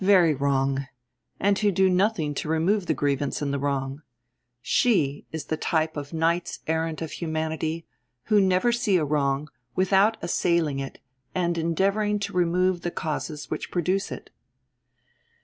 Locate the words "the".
2.87-2.93, 3.53-3.59, 5.45-5.55, 6.09-6.15, 12.81-12.89